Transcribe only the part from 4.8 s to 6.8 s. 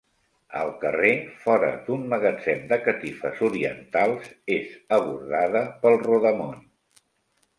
abordada pel rodamón.